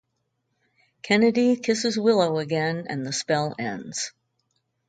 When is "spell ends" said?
3.13-4.11